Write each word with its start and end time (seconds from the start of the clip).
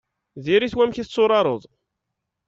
Diri-t 0.45 0.73
wamek 0.77 0.97
i 0.97 1.03
tetturareḍ. 1.05 1.63